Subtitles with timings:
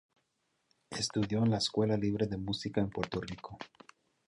[0.89, 3.59] Estudió en la Escuela Libre de Música en Puerto Rico.